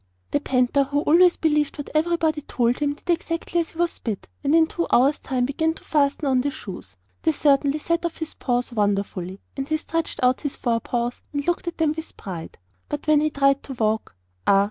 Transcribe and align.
The 0.31 0.39
panther, 0.39 0.85
who 0.85 1.01
always 1.01 1.37
believed 1.37 1.77
what 1.77 1.91
everybody 1.93 2.41
told 2.41 2.79
him, 2.79 2.95
did 2.95 3.07
exactly 3.11 3.59
as 3.59 3.69
he 3.69 3.77
was 3.77 3.99
bid, 3.99 4.27
and 4.43 4.55
in 4.55 4.65
two 4.65 4.87
hours' 4.89 5.19
time 5.19 5.45
began 5.45 5.75
to 5.75 5.83
fasten 5.83 6.25
on 6.27 6.41
the 6.41 6.49
shoes. 6.49 6.97
They 7.21 7.31
certainly 7.31 7.77
set 7.77 8.03
off 8.03 8.17
his 8.17 8.33
paws 8.33 8.73
wonderfully, 8.73 9.41
and 9.55 9.67
he 9.69 9.77
stretched 9.77 10.19
out 10.23 10.41
his 10.41 10.55
forepaws 10.55 11.21
and 11.31 11.45
looked 11.45 11.67
at 11.67 11.77
them 11.77 11.93
with 11.95 12.17
pride. 12.17 12.57
But 12.89 13.05
when 13.05 13.21
he 13.21 13.29
tried 13.29 13.61
to 13.61 13.73
walk 13.73 14.15
ah! 14.47 14.59